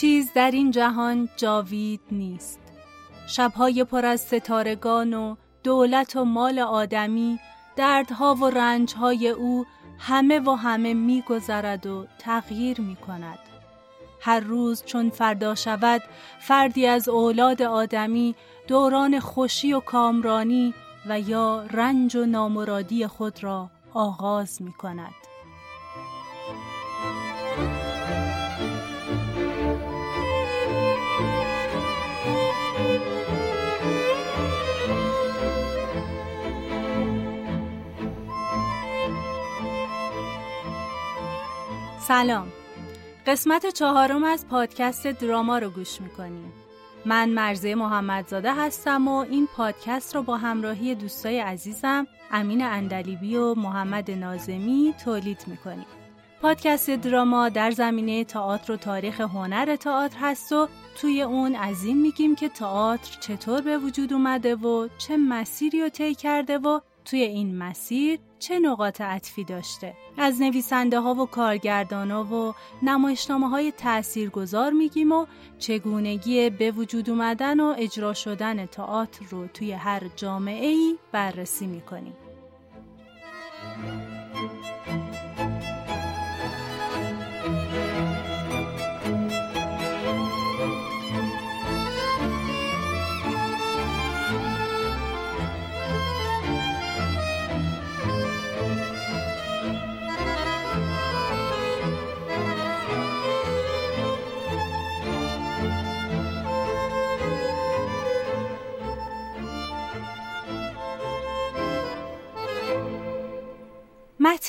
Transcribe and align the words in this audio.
چیز 0.00 0.32
در 0.34 0.50
این 0.50 0.70
جهان 0.70 1.28
جاوید 1.36 2.00
نیست 2.12 2.60
شبهای 3.26 3.84
پر 3.84 4.06
از 4.06 4.20
ستارگان 4.20 5.14
و 5.14 5.36
دولت 5.64 6.16
و 6.16 6.24
مال 6.24 6.58
آدمی 6.58 7.38
دردها 7.76 8.34
و 8.34 8.44
رنجهای 8.44 9.28
او 9.28 9.66
همه 9.98 10.40
و 10.40 10.50
همه 10.50 10.94
میگذرد 10.94 11.86
و 11.86 12.06
تغییر 12.18 12.80
می 12.80 12.96
کند. 12.96 13.38
هر 14.20 14.40
روز 14.40 14.84
چون 14.84 15.10
فردا 15.10 15.54
شود 15.54 16.02
فردی 16.40 16.86
از 16.86 17.08
اولاد 17.08 17.62
آدمی 17.62 18.34
دوران 18.68 19.20
خوشی 19.20 19.72
و 19.72 19.80
کامرانی 19.80 20.74
و 21.06 21.20
یا 21.20 21.66
رنج 21.70 22.16
و 22.16 22.26
نامرادی 22.26 23.06
خود 23.06 23.44
را 23.44 23.70
آغاز 23.94 24.62
می 24.62 24.72
کند. 24.72 25.29
سلام. 42.10 42.48
قسمت 43.26 43.66
چهارم 43.66 44.24
از 44.24 44.46
پادکست 44.48 45.06
دراما 45.06 45.58
رو 45.58 45.70
گوش 45.70 46.00
می‌کنیم. 46.00 46.52
من 47.04 47.28
مرزه 47.28 47.74
محمدزاده 47.74 48.54
هستم 48.54 49.08
و 49.08 49.16
این 49.16 49.48
پادکست 49.56 50.16
رو 50.16 50.22
با 50.22 50.36
همراهی 50.36 50.94
دوستای 50.94 51.38
عزیزم 51.38 52.06
امین 52.30 52.62
اندلیبی 52.62 53.36
و 53.36 53.54
محمد 53.54 54.10
نازمی 54.10 54.94
تولید 55.04 55.44
می‌کنیم. 55.46 55.86
پادکست 56.42 56.90
دراما 56.90 57.48
در 57.48 57.70
زمینه 57.70 58.24
تئاتر 58.24 58.72
و 58.72 58.76
تاریخ 58.76 59.20
هنر 59.20 59.76
تئاتر 59.76 60.16
هست 60.20 60.52
و 60.52 60.68
توی 61.00 61.22
اون 61.22 61.54
از 61.54 61.84
این 61.84 62.00
میگیم 62.00 62.34
که 62.34 62.48
تئاتر 62.48 63.18
چطور 63.20 63.60
به 63.60 63.78
وجود 63.78 64.12
اومده 64.12 64.54
و 64.54 64.88
چه 64.98 65.16
مسیری 65.16 65.80
رو 65.80 65.88
طی 65.88 66.14
کرده 66.14 66.58
و 66.58 66.80
توی 67.04 67.22
این 67.22 67.58
مسیر 67.58 68.18
چه 68.40 68.58
نقاط 68.58 69.00
عطفی 69.00 69.44
داشته. 69.44 69.94
از 70.18 70.40
نویسنده 70.42 71.00
ها 71.00 71.14
و 71.14 71.26
کارگردان 71.26 72.10
ها 72.10 72.24
و 72.24 72.54
نمایشنامه 72.82 73.48
های 73.48 73.72
تأثیر 73.72 74.30
گذار 74.30 74.72
میگیم 74.72 75.12
و 75.12 75.26
چگونگی 75.58 76.50
به 76.50 76.70
وجود 76.70 77.10
اومدن 77.10 77.60
و 77.60 77.74
اجرا 77.78 78.14
شدن 78.14 78.66
تئاتر 78.66 79.24
رو 79.30 79.46
توی 79.46 79.72
هر 79.72 80.02
جامعه 80.16 80.66
ای 80.66 80.98
بررسی 81.12 81.66
می‌کنیم. 81.66 82.14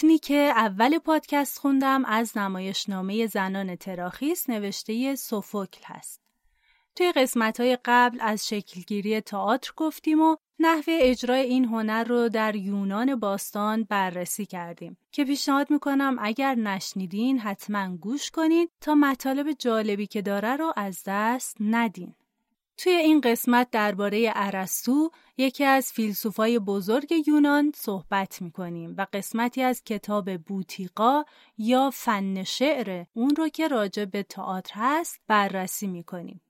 متنی 0.03 0.17
که 0.17 0.53
اول 0.55 0.97
پادکست 0.97 1.59
خوندم 1.59 2.05
از 2.05 2.37
نمایشنامه 2.37 3.27
زنان 3.27 3.75
تراخیس 3.75 4.49
نوشته 4.49 5.15
سوفوکل 5.15 5.81
هست. 5.85 6.21
توی 6.95 7.11
قسمت 7.11 7.59
های 7.59 7.77
قبل 7.85 8.17
از 8.21 8.47
شکلگیری 8.47 9.21
تئاتر 9.21 9.71
گفتیم 9.77 10.21
و 10.21 10.35
نحوه 10.59 10.97
اجرای 11.01 11.41
این 11.41 11.65
هنر 11.65 12.03
رو 12.03 12.29
در 12.29 12.55
یونان 12.55 13.15
باستان 13.15 13.83
بررسی 13.83 14.45
کردیم 14.45 14.97
که 15.11 15.25
پیشنهاد 15.25 15.71
می‌کنم 15.71 16.17
اگر 16.19 16.55
نشنیدین 16.55 17.39
حتما 17.39 17.97
گوش 17.97 18.31
کنین 18.31 18.69
تا 18.81 18.95
مطالب 18.95 19.51
جالبی 19.51 20.07
که 20.07 20.21
داره 20.21 20.55
رو 20.55 20.73
از 20.75 21.03
دست 21.05 21.57
ندین. 21.59 22.15
توی 22.83 22.93
این 22.93 23.21
قسمت 23.21 23.67
درباره 23.71 24.31
ارسطو 24.35 25.11
یکی 25.37 25.63
از 25.63 25.91
فیلسوفای 25.91 26.59
بزرگ 26.59 27.27
یونان 27.27 27.71
صحبت 27.75 28.41
می‌کنیم 28.41 28.95
و 28.97 29.07
قسمتی 29.13 29.61
از 29.61 29.83
کتاب 29.83 30.37
بوتیقا 30.37 31.23
یا 31.57 31.89
فن 31.89 32.43
شعر 32.43 33.05
اون 33.13 33.35
رو 33.35 33.49
که 33.49 33.67
راجع 33.67 34.05
به 34.05 34.23
تئاتر 34.23 34.73
هست 34.75 35.21
بررسی 35.27 35.87
می‌کنیم. 35.87 36.41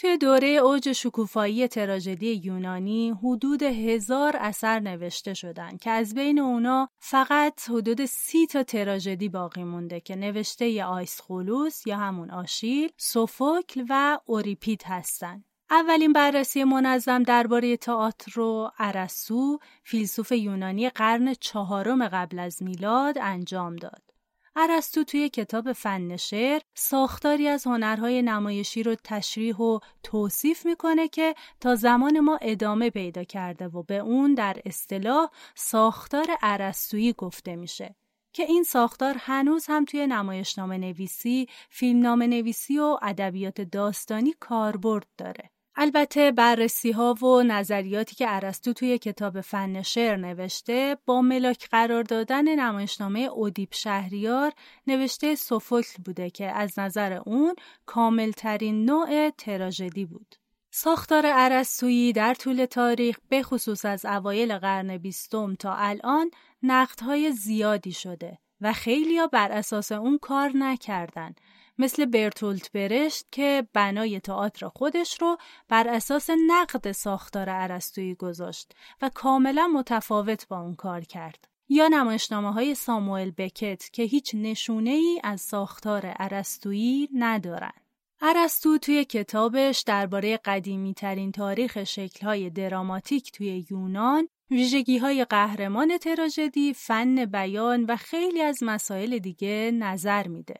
توی 0.00 0.18
دوره 0.18 0.48
اوج 0.48 0.92
شکوفایی 0.92 1.68
تراژدی 1.68 2.40
یونانی 2.44 3.10
حدود 3.10 3.62
هزار 3.62 4.36
اثر 4.36 4.80
نوشته 4.80 5.34
شدن 5.34 5.76
که 5.76 5.90
از 5.90 6.14
بین 6.14 6.38
اونا 6.38 6.88
فقط 6.98 7.70
حدود 7.70 8.04
سی 8.04 8.46
تا 8.46 8.62
تراژدی 8.62 9.28
باقی 9.28 9.64
مونده 9.64 10.00
که 10.00 10.16
نوشته 10.16 10.68
ی 10.68 10.82
آیسخولوس 10.82 11.86
یا 11.86 11.96
همون 11.96 12.30
آشیل، 12.30 12.92
سوفوکل 12.96 13.84
و 13.88 14.18
اوریپید 14.24 14.82
هستن. 14.86 15.44
اولین 15.70 16.12
بررسی 16.12 16.64
منظم 16.64 17.22
درباره 17.22 17.76
تئاتر 17.76 18.32
رو 18.34 18.70
ارسطو 18.78 19.58
فیلسوف 19.84 20.32
یونانی 20.32 20.90
قرن 20.90 21.34
چهارم 21.34 22.08
قبل 22.08 22.38
از 22.38 22.62
میلاد 22.62 23.18
انجام 23.18 23.76
داد. 23.76 24.09
ارسطو 24.56 25.04
توی 25.04 25.28
کتاب 25.28 25.72
فن 25.72 26.16
شعر 26.16 26.60
ساختاری 26.74 27.48
از 27.48 27.66
هنرهای 27.66 28.22
نمایشی 28.22 28.82
رو 28.82 28.94
تشریح 29.04 29.56
و 29.56 29.78
توصیف 30.02 30.66
می‌کنه 30.66 31.08
که 31.08 31.34
تا 31.60 31.74
زمان 31.74 32.20
ما 32.20 32.38
ادامه 32.42 32.90
پیدا 32.90 33.24
کرده 33.24 33.68
و 33.68 33.82
به 33.82 33.98
اون 33.98 34.34
در 34.34 34.56
اصطلاح 34.64 35.30
ساختار 35.54 36.26
ارسطویی 36.42 37.12
گفته 37.12 37.56
میشه 37.56 37.94
که 38.32 38.42
این 38.42 38.62
ساختار 38.62 39.14
هنوز 39.18 39.66
هم 39.68 39.84
توی 39.84 40.06
نمایشنامه 40.06 40.78
نویسی، 40.78 41.48
فیلمنامه 41.68 42.26
نویسی 42.26 42.78
و 42.78 42.98
ادبیات 43.02 43.60
داستانی 43.60 44.34
کاربرد 44.40 45.06
داره. 45.18 45.50
البته 45.76 46.32
بررسی 46.32 46.90
ها 46.92 47.14
و 47.14 47.42
نظریاتی 47.42 48.14
که 48.14 48.24
ارسطو 48.28 48.72
توی 48.72 48.98
کتاب 48.98 49.40
فن 49.40 49.82
شعر 49.82 50.16
نوشته 50.16 50.96
با 51.06 51.22
ملاک 51.22 51.68
قرار 51.68 52.02
دادن 52.02 52.54
نمایشنامه 52.54 53.20
اودیپ 53.20 53.74
شهریار 53.74 54.52
نوشته 54.86 55.34
سوفوکل 55.34 56.02
بوده 56.04 56.30
که 56.30 56.46
از 56.46 56.78
نظر 56.78 57.12
اون 57.12 57.54
کاملترین 57.86 58.84
نوع 58.84 59.30
تراژدی 59.30 60.04
بود. 60.04 60.34
ساختار 60.70 61.22
ارسطویی 61.26 62.12
در 62.12 62.34
طول 62.34 62.64
تاریخ 62.64 63.18
به 63.28 63.42
خصوص 63.42 63.84
از 63.84 64.06
اوایل 64.06 64.58
قرن 64.58 64.98
بیستم 64.98 65.54
تا 65.54 65.74
الان 65.74 66.30
نقدهای 66.62 67.32
زیادی 67.32 67.92
شده 67.92 68.38
و 68.60 68.72
خیلیا 68.72 69.26
بر 69.26 69.52
اساس 69.52 69.92
اون 69.92 70.18
کار 70.18 70.50
نکردن 70.54 71.34
مثل 71.80 72.04
برتولت 72.04 72.72
برشت 72.72 73.26
که 73.32 73.68
بنای 73.72 74.20
تئاتر 74.20 74.68
خودش 74.68 75.20
رو 75.20 75.36
بر 75.68 75.88
اساس 75.88 76.30
نقد 76.46 76.92
ساختار 76.92 77.50
ارسطویی 77.50 78.14
گذاشت 78.14 78.72
و 79.02 79.10
کاملا 79.14 79.66
متفاوت 79.66 80.48
با 80.48 80.60
اون 80.60 80.74
کار 80.74 81.00
کرد. 81.00 81.48
یا 81.68 81.88
نمایشنامه 81.88 82.52
های 82.52 82.74
ساموئل 82.74 83.30
بکت 83.30 83.90
که 83.92 84.02
هیچ 84.02 84.34
نشونه 84.34 84.90
ای 84.90 85.20
از 85.24 85.40
ساختار 85.40 86.14
ارسطویی 86.18 87.08
ندارن. 87.14 87.72
ارسطو 88.20 88.78
توی 88.78 89.04
کتابش 89.04 89.82
درباره 89.86 90.36
قدیمی 90.36 90.94
ترین 90.94 91.32
تاریخ 91.32 91.84
شکل 91.84 92.26
های 92.26 92.50
دراماتیک 92.50 93.32
توی 93.32 93.66
یونان 93.70 94.28
ویژگی 94.50 94.98
های 94.98 95.24
قهرمان 95.24 95.98
تراژدی، 95.98 96.74
فن 96.74 97.24
بیان 97.24 97.84
و 97.84 97.96
خیلی 97.96 98.42
از 98.42 98.58
مسائل 98.62 99.18
دیگه 99.18 99.70
نظر 99.74 100.28
میده. 100.28 100.54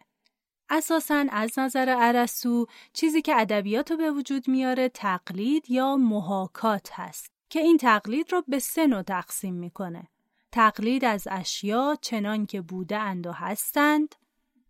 اساسا 0.70 1.26
از 1.30 1.58
نظر 1.58 1.94
ارسطو 1.98 2.66
چیزی 2.92 3.22
که 3.22 3.40
ادبیات 3.40 3.90
رو 3.90 3.96
به 3.96 4.10
وجود 4.10 4.48
میاره 4.48 4.88
تقلید 4.88 5.70
یا 5.70 5.96
محاکات 5.96 6.90
هست 6.92 7.32
که 7.48 7.60
این 7.60 7.78
تقلید 7.78 8.32
رو 8.32 8.42
به 8.48 8.58
سه 8.58 8.86
نوع 8.86 9.02
تقسیم 9.02 9.54
می‌کنه. 9.54 10.08
تقلید 10.52 11.04
از 11.04 11.28
اشیا 11.30 11.98
چنان 12.00 12.46
که 12.46 12.60
بوده 12.60 12.98
اند 12.98 13.26
و 13.26 13.32
هستند. 13.32 14.14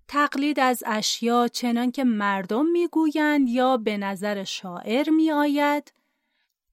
تقلید 0.08 0.60
از 0.60 0.82
اشیا 0.86 1.48
چنان 1.48 1.90
که 1.90 2.04
مردم 2.04 2.66
می‌گویند 2.66 3.48
یا 3.48 3.76
به 3.76 3.96
نظر 3.96 4.44
شاعر 4.44 5.10
میآید. 5.10 5.92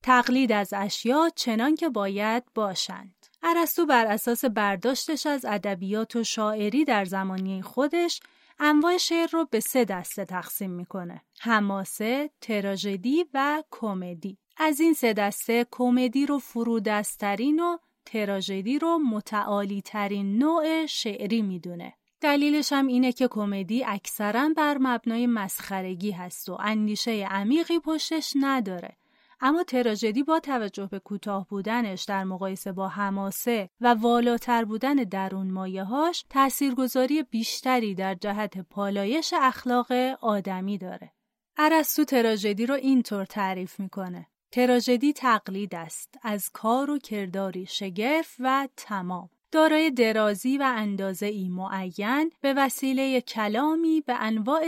تقلید 0.02 0.52
از 0.52 0.72
اشیا 0.72 1.30
چنان 1.36 1.74
که 1.74 1.88
باید 1.88 2.44
باشند. 2.54 3.26
ارسطو 3.42 3.86
بر 3.86 4.06
اساس 4.06 4.44
برداشتش 4.44 5.26
از 5.26 5.44
ادبیات 5.44 6.16
و 6.16 6.24
شاعری 6.24 6.84
در 6.84 7.04
زمانی 7.04 7.62
خودش 7.62 8.20
انواع 8.58 8.96
شعر 8.96 9.28
رو 9.32 9.48
به 9.50 9.60
سه 9.60 9.84
دسته 9.84 10.24
تقسیم 10.24 10.70
می‌کنه. 10.70 11.22
حماسه، 11.40 12.30
تراژدی 12.40 13.24
و 13.34 13.62
کمدی. 13.70 14.38
از 14.56 14.80
این 14.80 14.94
سه 14.94 15.12
دسته 15.12 15.66
کمدی 15.70 16.26
رو 16.26 16.38
فرودسترین 16.38 17.60
و 17.60 17.76
تراژدی 18.04 18.78
رو 18.78 18.98
متعالی 18.98 19.82
ترین 19.82 20.38
نوع 20.38 20.86
شعری 20.86 21.42
می‌دونه. 21.42 21.94
دلیلش 22.20 22.72
هم 22.72 22.86
اینه 22.86 23.12
که 23.12 23.28
کمدی 23.28 23.84
اکثرا 23.84 24.50
بر 24.56 24.78
مبنای 24.80 25.26
مسخرگی 25.26 26.10
هست 26.10 26.48
و 26.48 26.56
اندیشه 26.60 27.10
عمیقی 27.30 27.78
پشتش 27.78 28.32
نداره. 28.40 28.96
اما 29.40 29.64
تراژدی 29.64 30.22
با 30.22 30.40
توجه 30.40 30.86
به 30.86 30.98
کوتاه 30.98 31.48
بودنش 31.48 32.04
در 32.04 32.24
مقایسه 32.24 32.72
با 32.72 32.88
حماسه 32.88 33.70
و 33.80 33.94
والاتر 33.94 34.64
بودن 34.64 34.94
درون 34.94 35.50
مایه 35.50 35.84
هاش 35.84 36.24
تاثیرگذاری 36.30 37.22
بیشتری 37.22 37.94
در 37.94 38.14
جهت 38.14 38.58
پالایش 38.58 39.34
اخلاق 39.40 39.92
آدمی 40.20 40.78
داره. 40.78 41.12
ارسطو 41.56 42.04
تراژدی 42.04 42.66
رو 42.66 42.74
اینطور 42.74 43.24
تعریف 43.24 43.80
می‌کنه. 43.80 44.26
تراژدی 44.50 45.12
تقلید 45.12 45.74
است 45.74 46.14
از 46.22 46.50
کار 46.50 46.90
و 46.90 46.98
کرداری 46.98 47.66
شگرف 47.66 48.36
و 48.38 48.68
تمام. 48.76 49.30
دارای 49.52 49.90
درازی 49.90 50.58
و 50.58 50.72
اندازه 50.76 51.26
ای 51.26 51.48
معین 51.48 52.30
به 52.40 52.54
وسیله 52.54 53.20
کلامی 53.20 54.00
به 54.00 54.14
انواع 54.20 54.64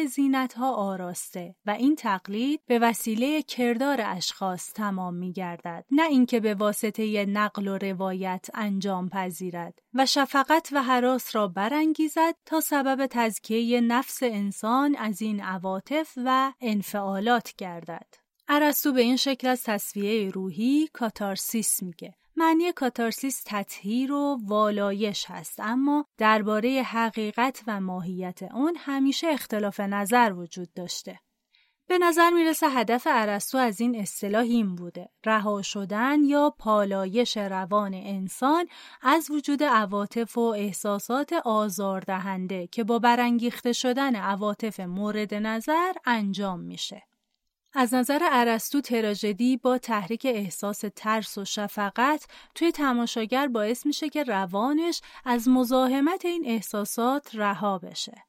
ها 0.56 0.74
آراسته 0.74 1.54
و 1.66 1.70
این 1.70 1.96
تقلید 1.96 2.60
به 2.66 2.78
وسیله 2.78 3.42
کردار 3.42 4.00
اشخاص 4.04 4.72
تمام 4.72 5.14
می 5.14 5.32
گردد 5.32 5.84
نه 5.90 6.02
اینکه 6.02 6.40
به 6.40 6.54
واسطه 6.54 7.26
نقل 7.26 7.68
و 7.68 7.78
روایت 7.78 8.46
انجام 8.54 9.08
پذیرد 9.08 9.78
و 9.94 10.06
شفقت 10.06 10.68
و 10.72 10.82
حراس 10.82 11.36
را 11.36 11.48
برانگیزد 11.48 12.34
تا 12.46 12.60
سبب 12.60 13.06
تزکیه 13.10 13.80
نفس 13.80 14.22
انسان 14.22 14.96
از 14.96 15.22
این 15.22 15.40
عواطف 15.40 16.12
و 16.24 16.52
انفعالات 16.60 17.54
گردد. 17.58 18.06
ارسطو 18.48 18.92
به 18.92 19.00
این 19.00 19.16
شکل 19.16 19.48
از 19.48 19.62
تصویه 19.62 20.30
روحی 20.30 20.88
کاتارسیس 20.92 21.82
میگه. 21.82 22.14
معنی 22.40 22.72
کاتارسیس 22.72 23.42
تطهیر 23.46 24.12
و 24.12 24.38
والایش 24.46 25.24
هست 25.28 25.60
اما 25.60 26.04
درباره 26.18 26.82
حقیقت 26.82 27.62
و 27.66 27.80
ماهیت 27.80 28.42
اون 28.42 28.76
همیشه 28.78 29.28
اختلاف 29.28 29.80
نظر 29.80 30.32
وجود 30.32 30.68
داشته. 30.74 31.20
به 31.86 31.98
نظر 31.98 32.30
می‌رسه 32.30 32.68
هدف 32.68 33.06
ارسطو 33.10 33.58
از 33.58 33.80
این 33.80 34.00
اصطلاح 34.00 34.42
این 34.42 34.74
بوده 34.74 35.08
رها 35.26 35.62
شدن 35.62 36.24
یا 36.24 36.54
پالایش 36.58 37.36
روان 37.36 37.94
انسان 37.94 38.66
از 39.02 39.30
وجود 39.30 39.62
عواطف 39.62 40.38
و 40.38 40.40
احساسات 40.40 41.32
آزاردهنده 41.32 42.66
که 42.66 42.84
با 42.84 42.98
برانگیخته 42.98 43.72
شدن 43.72 44.16
عواطف 44.16 44.80
مورد 44.80 45.34
نظر 45.34 45.92
انجام 46.04 46.60
میشه 46.60 47.02
از 47.74 47.94
نظر 47.94 48.18
ارسطو 48.22 48.80
تراژدی 48.80 49.56
با 49.56 49.78
تحریک 49.78 50.26
احساس 50.30 50.84
ترس 50.96 51.38
و 51.38 51.44
شفقت 51.44 52.26
توی 52.54 52.72
تماشاگر 52.72 53.48
باعث 53.48 53.86
میشه 53.86 54.08
که 54.08 54.22
روانش 54.22 55.00
از 55.24 55.48
مزاحمت 55.48 56.24
این 56.24 56.46
احساسات 56.46 57.34
رها 57.34 57.78
بشه. 57.78 58.24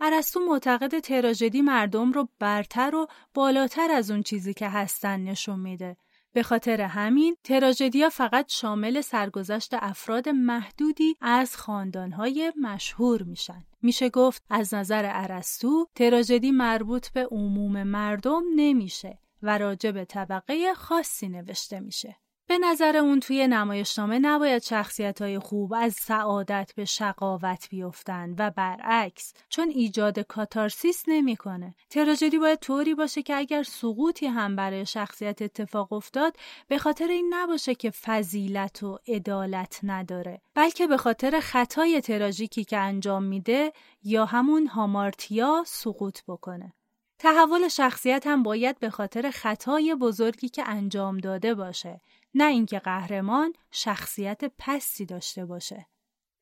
ارسطو 0.00 0.40
معتقد 0.40 0.98
تراژدی 0.98 1.62
مردم 1.62 2.12
رو 2.12 2.28
برتر 2.38 2.94
و 2.94 3.06
بالاتر 3.34 3.90
از 3.90 4.10
اون 4.10 4.22
چیزی 4.22 4.54
که 4.54 4.68
هستن 4.68 5.20
نشون 5.20 5.60
میده 5.60 5.96
به 6.32 6.42
خاطر 6.42 6.80
همین 6.80 7.36
تراژدیا 7.44 8.08
فقط 8.08 8.50
شامل 8.52 9.00
سرگذشت 9.00 9.74
افراد 9.74 10.28
محدودی 10.28 11.16
از 11.20 11.56
خاندانهای 11.56 12.52
مشهور 12.56 13.22
میشن. 13.22 13.64
میشه 13.82 14.08
گفت 14.08 14.42
از 14.50 14.74
نظر 14.74 15.10
ارسطو 15.12 15.86
تراژدی 15.94 16.50
مربوط 16.50 17.08
به 17.08 17.26
عموم 17.30 17.82
مردم 17.82 18.42
نمیشه 18.56 19.18
و 19.42 19.58
راجع 19.58 19.90
به 19.90 20.04
طبقه 20.04 20.74
خاصی 20.74 21.28
نوشته 21.28 21.80
میشه. 21.80 22.16
به 22.50 22.58
نظر 22.58 22.96
اون 22.96 23.20
توی 23.20 23.46
نمایشنامه 23.48 24.18
نباید 24.18 24.62
شخصیت 24.62 25.22
های 25.22 25.38
خوب 25.38 25.72
از 25.76 25.94
سعادت 25.94 26.72
به 26.76 26.84
شقاوت 26.84 27.68
بیفتن 27.70 28.34
و 28.38 28.50
برعکس 28.50 29.34
چون 29.48 29.68
ایجاد 29.68 30.20
کاتارسیس 30.20 31.04
نمی‌کنه. 31.08 31.74
تراژدی 31.90 32.38
باید 32.38 32.58
طوری 32.58 32.94
باشه 32.94 33.22
که 33.22 33.36
اگر 33.36 33.62
سقوطی 33.62 34.26
هم 34.26 34.56
برای 34.56 34.86
شخصیت 34.86 35.42
اتفاق 35.42 35.92
افتاد 35.92 36.36
به 36.68 36.78
خاطر 36.78 37.08
این 37.08 37.34
نباشه 37.34 37.74
که 37.74 37.90
فضیلت 37.90 38.82
و 38.82 38.98
عدالت 39.08 39.80
نداره 39.82 40.40
بلکه 40.54 40.86
به 40.86 40.96
خاطر 40.96 41.40
خطای 41.40 42.00
تراژیکی 42.00 42.64
که 42.64 42.78
انجام 42.78 43.22
میده 43.22 43.72
یا 44.02 44.24
همون 44.24 44.66
هامارتیا 44.66 45.64
سقوط 45.66 46.18
بکنه. 46.28 46.72
تحول 47.20 47.68
شخصیت 47.68 48.26
هم 48.26 48.42
باید 48.42 48.78
به 48.78 48.90
خاطر 48.90 49.30
خطای 49.30 49.94
بزرگی 49.94 50.48
که 50.48 50.68
انجام 50.68 51.18
داده 51.18 51.54
باشه 51.54 52.00
نه 52.34 52.44
اینکه 52.44 52.78
قهرمان 52.78 53.52
شخصیت 53.70 54.44
پستی 54.58 55.06
داشته 55.06 55.46
باشه. 55.46 55.86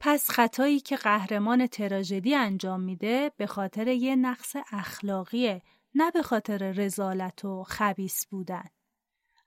پس 0.01 0.31
خطایی 0.31 0.81
که 0.81 0.97
قهرمان 0.97 1.67
تراژدی 1.67 2.35
انجام 2.35 2.81
میده 2.81 3.33
به 3.37 3.47
خاطر 3.47 3.89
یه 3.89 4.17
نقص 4.17 4.57
اخلاقیه 4.73 5.63
نه 5.95 6.11
به 6.11 6.23
خاطر 6.23 6.73
رزالت 6.73 7.45
و 7.45 7.65
خبیس 7.65 8.27
بودن. 8.27 8.65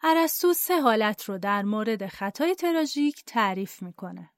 ارسطو 0.03 0.53
سه 0.53 0.81
حالت 0.81 1.23
رو 1.23 1.37
در 1.37 1.63
مورد 1.63 2.07
خطای 2.07 2.55
تراژیک 2.55 3.23
تعریف 3.25 3.81
می‌کنه. 3.81 4.31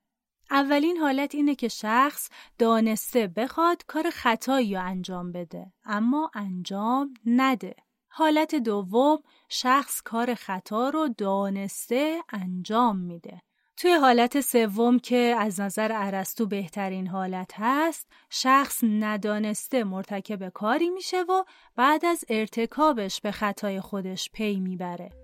اولین 0.51 0.97
حالت 0.97 1.35
اینه 1.35 1.55
که 1.55 1.67
شخص 1.67 2.29
دانسته 2.57 3.27
بخواد 3.27 3.85
کار 3.87 4.09
خطایی 4.09 4.75
رو 4.75 4.85
انجام 4.85 5.31
بده 5.31 5.73
اما 5.83 6.31
انجام 6.33 7.13
نده. 7.25 7.75
حالت 8.15 8.55
دوم 8.55 9.19
شخص 9.49 10.01
کار 10.01 10.35
خطا 10.35 10.89
رو 10.89 11.09
دانسته 11.17 12.19
انجام 12.29 12.97
میده. 12.97 13.41
توی 13.77 13.91
حالت 13.91 14.41
سوم 14.41 14.99
که 14.99 15.35
از 15.39 15.59
نظر 15.59 15.91
ارسطو 15.93 16.45
بهترین 16.45 17.07
حالت 17.07 17.51
هست 17.55 18.07
شخص 18.29 18.83
ندانسته 18.83 19.83
مرتکب 19.83 20.49
کاری 20.49 20.89
میشه 20.89 21.21
و 21.21 21.43
بعد 21.75 22.05
از 22.05 22.25
ارتکابش 22.29 23.21
به 23.21 23.31
خطای 23.31 23.81
خودش 23.81 24.29
پی 24.33 24.59
می‌بره. 24.59 25.22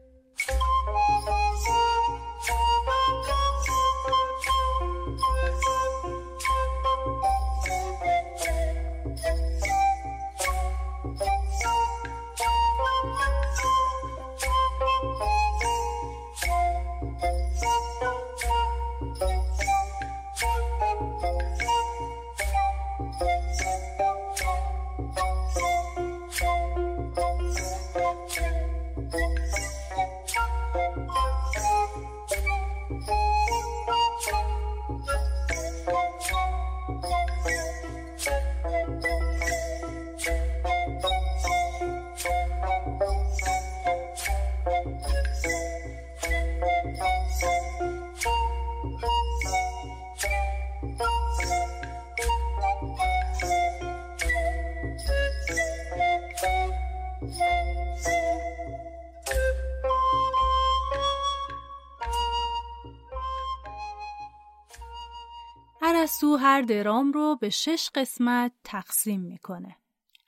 ارسطو 66.19 66.37
هر 66.37 66.61
درام 66.61 67.11
رو 67.11 67.35
به 67.35 67.49
شش 67.49 67.89
قسمت 67.95 68.51
تقسیم 68.63 69.21
می‌کنه. 69.21 69.75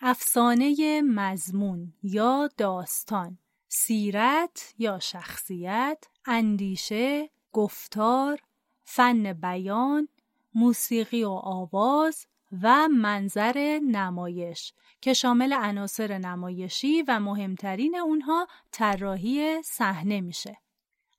افسانه 0.01 1.01
مزمون 1.01 1.93
یا 2.03 2.50
داستان، 2.57 3.38
سیرت 3.67 4.74
یا 4.77 5.00
شخصیت، 5.00 6.05
اندیشه، 6.25 7.29
گفتار، 7.51 8.39
فن 8.83 9.33
بیان، 9.33 10.07
موسیقی 10.55 11.24
و 11.24 11.29
آواز 11.43 12.27
و 12.62 12.88
منظر 12.88 13.79
نمایش 13.83 14.74
که 15.01 15.13
شامل 15.13 15.53
عناصر 15.53 16.17
نمایشی 16.17 17.01
و 17.01 17.19
مهمترین 17.19 17.95
اونها 17.95 18.48
طراحی 18.71 19.63
صحنه 19.63 20.21
میشه. 20.21 20.57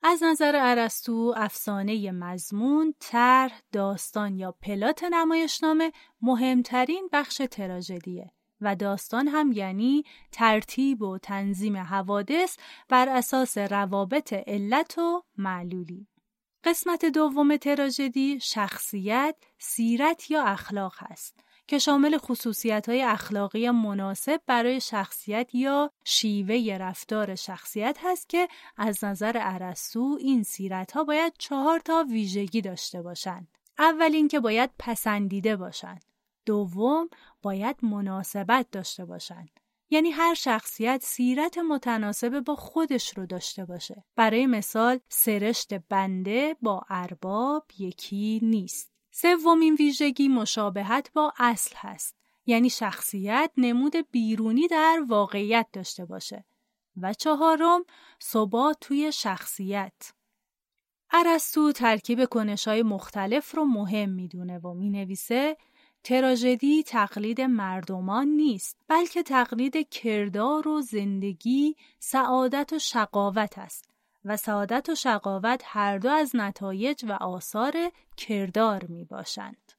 از 0.05 0.23
نظر 0.23 0.53
ارسطو 0.57 1.35
افسانه 1.37 2.13
مضمون، 2.13 2.95
طرح، 3.01 3.61
داستان 3.73 4.37
یا 4.37 4.53
پلات 4.53 5.05
نمایشنامه 5.05 5.93
مهمترین 6.23 7.09
بخش 7.13 7.43
تراژدیه 7.51 8.31
و 8.61 8.77
داستان 8.77 9.29
هم 9.29 9.53
یعنی 9.53 10.05
ترتیب 10.33 11.03
و 11.03 11.19
تنظیم 11.19 11.77
حوادث 11.77 12.57
بر 12.89 13.09
اساس 13.09 13.59
روابط 13.59 14.33
علت 14.33 14.99
و 14.99 15.23
معلولی. 15.37 16.09
قسمت 16.65 17.05
دوم 17.05 17.57
تراژدی 17.57 18.41
شخصیت، 18.41 19.37
سیرت 19.59 20.31
یا 20.31 20.45
اخلاق 20.45 20.95
است 21.01 21.42
که 21.67 21.79
شامل 21.79 22.19
خصوصیت 22.19 22.89
های 22.89 23.03
اخلاقی 23.03 23.71
مناسب 23.71 24.41
برای 24.47 24.81
شخصیت 24.81 25.55
یا 25.55 25.91
شیوه 26.05 26.77
رفتار 26.81 27.35
شخصیت 27.35 27.99
هست 28.03 28.29
که 28.29 28.49
از 28.77 29.05
نظر 29.05 29.33
ارسطو 29.41 30.19
این 30.21 30.43
سیرت 30.43 30.93
ها 30.93 31.05
باید 31.05 31.33
چهار 31.39 31.79
تا 31.81 32.05
ویژگی 32.11 32.61
داشته 32.61 33.03
باشند. 33.03 33.49
اول 33.79 34.11
اینکه 34.15 34.41
باید 34.41 34.71
پسندیده 34.79 35.57
باشند. 35.57 36.05
دوم 36.47 37.09
باید 37.43 37.77
مناسبت 37.83 38.67
داشته 38.73 39.05
باشند. 39.05 39.61
یعنی 39.91 40.11
هر 40.11 40.35
شخصیت 40.35 41.03
سیرت 41.05 41.59
متناسب 41.59 42.41
با 42.41 42.55
خودش 42.55 43.19
رو 43.19 43.27
داشته 43.27 43.65
باشه. 43.65 44.05
برای 44.17 44.47
مثال 44.47 45.01
سرشت 45.09 45.75
بنده 45.75 46.57
با 46.63 46.83
ارباب 46.89 47.67
یکی 47.79 48.41
نیست. 48.43 48.92
سومین 49.15 49.75
ویژگی 49.75 50.29
مشابهت 50.29 51.13
با 51.13 51.33
اصل 51.39 51.75
هست. 51.77 52.17
یعنی 52.47 52.71
شخصیت 52.71 53.51
نمود 53.57 54.11
بیرونی 54.11 54.69
در 54.69 55.01
واقعیت 55.09 55.67
داشته 55.73 56.05
باشه. 56.05 56.45
و 56.97 57.15
چهارم 57.15 57.85
ثبات 58.23 58.77
توی 58.81 59.13
شخصیت. 59.13 60.13
ارسطو 61.11 61.73
ترکیب 61.73 62.25
کنشای 62.25 62.83
مختلف 62.83 63.55
رو 63.55 63.65
مهم 63.65 64.09
می‌دونه 64.09 64.59
و 64.59 64.75
می‌نویسه 64.75 65.57
تراژدی 66.05 66.83
تقلید 66.83 67.41
مردمان 67.41 68.29
نیست 68.29 68.77
بلکه 68.89 69.23
تقلید 69.23 69.89
کردار 69.89 70.69
و 70.69 70.81
زندگی 70.81 71.77
سعادت 71.99 72.73
و 72.73 72.79
شقاوت 72.79 73.59
است 73.59 73.92
و 74.25 74.37
سعادت 74.37 74.89
و 74.89 74.95
شقاوت 74.95 75.63
هر 75.65 75.99
دو 75.99 76.09
از 76.09 76.37
نتایج 76.37 77.05
و 77.09 77.13
آثار 77.13 77.75
کردار 78.17 78.85
می 78.85 79.05
باشند. 79.05 79.73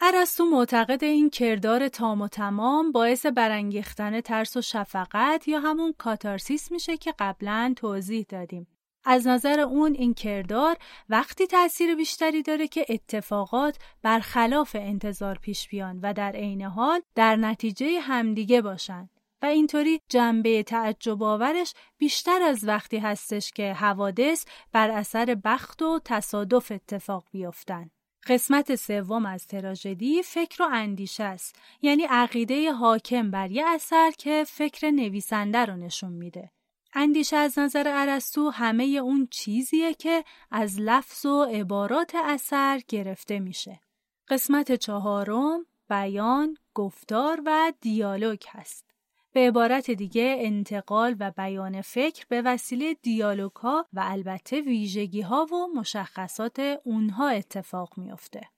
ارسطو 0.00 0.44
معتقد 0.44 1.04
این 1.04 1.30
کردار 1.30 1.88
تام 1.88 2.20
و 2.20 2.28
تمام 2.28 2.92
باعث 2.92 3.26
برانگیختن 3.26 4.20
ترس 4.20 4.56
و 4.56 4.62
شفقت 4.62 5.48
یا 5.48 5.60
همون 5.60 5.94
کاتارسیس 5.98 6.72
میشه 6.72 6.96
که 6.96 7.14
قبلا 7.18 7.74
توضیح 7.76 8.26
دادیم 8.28 8.66
از 9.04 9.26
نظر 9.26 9.60
اون 9.60 9.94
این 9.94 10.14
کردار 10.14 10.76
وقتی 11.08 11.46
تاثیر 11.46 11.94
بیشتری 11.94 12.42
داره 12.42 12.68
که 12.68 12.86
اتفاقات 12.88 13.78
برخلاف 14.02 14.76
انتظار 14.80 15.38
پیش 15.38 15.68
بیان 15.68 16.00
و 16.02 16.12
در 16.12 16.32
عین 16.32 16.62
حال 16.62 17.00
در 17.14 17.36
نتیجه 17.36 18.00
همدیگه 18.00 18.62
باشن 18.62 19.08
و 19.44 19.46
اینطوری 19.46 20.00
جنبه 20.08 20.62
تعجب 20.62 21.22
آورش 21.22 21.74
بیشتر 21.98 22.42
از 22.42 22.64
وقتی 22.64 22.98
هستش 22.98 23.50
که 23.50 23.72
حوادث 23.72 24.44
بر 24.72 24.90
اثر 24.90 25.36
بخت 25.44 25.82
و 25.82 26.00
تصادف 26.04 26.72
اتفاق 26.72 27.24
بیفتن. 27.32 27.90
قسمت 28.26 28.74
سوم 28.74 29.26
از 29.26 29.46
تراژدی 29.46 30.22
فکر 30.22 30.62
و 30.62 30.68
اندیشه 30.72 31.24
است 31.24 31.56
یعنی 31.82 32.02
عقیده 32.02 32.72
حاکم 32.72 33.30
بر 33.30 33.50
یه 33.50 33.64
اثر 33.66 34.10
که 34.18 34.44
فکر 34.48 34.90
نویسنده 34.90 35.58
رو 35.58 35.76
نشون 35.76 36.12
میده 36.12 36.50
اندیشه 36.94 37.36
از 37.36 37.58
نظر 37.58 37.84
ارسطو 37.86 38.50
همه 38.50 38.84
اون 38.84 39.28
چیزیه 39.30 39.94
که 39.94 40.24
از 40.50 40.80
لفظ 40.80 41.26
و 41.26 41.44
عبارات 41.44 42.14
اثر 42.24 42.80
گرفته 42.88 43.38
میشه. 43.38 43.80
قسمت 44.28 44.72
چهارم 44.72 45.66
بیان، 45.88 46.56
گفتار 46.74 47.42
و 47.46 47.72
دیالوگ 47.80 48.40
هست. 48.48 48.93
به 49.34 49.40
عبارت 49.40 49.90
دیگه 49.90 50.36
انتقال 50.38 51.16
و 51.20 51.30
بیان 51.30 51.80
فکر 51.80 52.26
به 52.28 52.42
وسیله 52.42 52.94
دیالوگ 52.94 53.52
ها 53.52 53.86
و 53.92 54.02
البته 54.04 54.60
ویژگی 54.60 55.20
ها 55.20 55.46
و 55.46 55.78
مشخصات 55.78 56.58
اونها 56.84 57.28
اتفاق 57.28 57.98
میافته. 57.98 58.48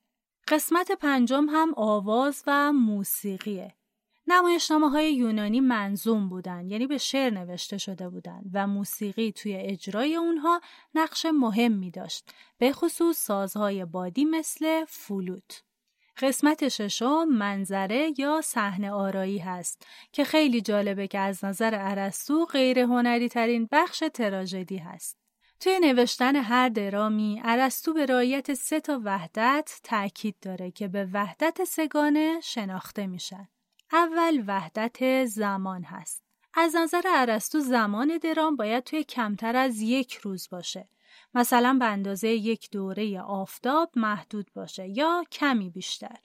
قسمت 0.48 0.92
پنجم 0.92 1.46
هم 1.48 1.74
آواز 1.76 2.44
و 2.46 2.72
موسیقیه. 2.72 3.74
نمایشنامه 4.26 4.90
های 4.90 5.14
یونانی 5.14 5.60
منظوم 5.60 6.28
بودند 6.28 6.70
یعنی 6.70 6.86
به 6.86 6.98
شعر 6.98 7.30
نوشته 7.30 7.78
شده 7.78 8.08
بودند 8.08 8.50
و 8.52 8.66
موسیقی 8.66 9.32
توی 9.32 9.56
اجرای 9.56 10.16
اونها 10.16 10.60
نقش 10.94 11.26
مهمی 11.26 11.90
داشت 11.90 12.30
به 12.58 12.72
خصوص 12.72 13.18
سازهای 13.18 13.84
بادی 13.84 14.24
مثل 14.24 14.84
فلوت 14.84 15.62
قسمت 16.18 16.68
ششم 16.68 17.24
منظره 17.24 18.12
یا 18.18 18.40
صحنه 18.40 18.90
آرایی 18.90 19.38
هست 19.38 19.86
که 20.12 20.24
خیلی 20.24 20.60
جالبه 20.60 21.06
که 21.08 21.18
از 21.18 21.44
نظر 21.44 21.74
ارسطو 21.74 22.44
غیر 22.44 22.78
هنری 22.78 23.28
ترین 23.28 23.68
بخش 23.72 24.02
تراژدی 24.14 24.76
هست 24.76 25.18
توی 25.60 25.80
نوشتن 25.80 26.36
هر 26.36 26.68
درامی 26.68 27.40
ارسطو 27.44 27.92
به 27.92 28.06
رعایت 28.06 28.54
سه 28.54 28.80
تا 28.80 29.00
وحدت 29.04 29.80
تاکید 29.82 30.36
داره 30.42 30.70
که 30.70 30.88
به 30.88 31.08
وحدت 31.12 31.64
سگانه 31.64 32.40
شناخته 32.42 33.06
میشن 33.06 33.48
اول 33.92 34.44
وحدت 34.46 35.24
زمان 35.24 35.84
هست. 35.84 36.24
از 36.54 36.76
نظر 36.76 37.02
ارسطو 37.06 37.60
زمان 37.60 38.18
درام 38.18 38.56
باید 38.56 38.84
توی 38.84 39.04
کمتر 39.04 39.56
از 39.56 39.80
یک 39.80 40.14
روز 40.14 40.48
باشه. 40.50 40.88
مثلا 41.36 41.76
به 41.80 41.84
اندازه 41.84 42.28
یک 42.28 42.70
دوره 42.70 43.20
آفتاب 43.20 43.90
محدود 43.96 44.50
باشه 44.54 44.88
یا 44.88 45.24
کمی 45.32 45.70
بیشتر. 45.70 46.18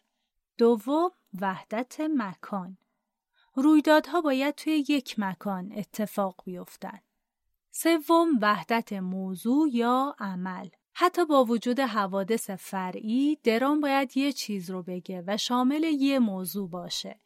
دوم 0.57 1.11
وحدت 1.41 1.99
مکان. 1.99 2.77
رویدادها 3.55 4.21
باید 4.21 4.55
توی 4.55 4.85
یک 4.89 5.15
مکان 5.19 5.71
اتفاق 5.75 6.41
بیفتن. 6.45 6.99
سوم 7.71 8.27
وحدت 8.41 8.93
موضوع 8.93 9.69
یا 9.75 10.15
عمل. 10.19 10.69
حتی 10.93 11.25
با 11.25 11.45
وجود 11.45 11.79
حوادث 11.79 12.49
فرعی 12.49 13.37
درام 13.43 13.81
باید 13.81 14.17
یه 14.17 14.31
چیز 14.31 14.69
رو 14.69 14.83
بگه 14.83 15.23
و 15.27 15.37
شامل 15.37 15.83
یه 15.83 16.19
موضوع 16.19 16.69
باشه. 16.69 17.19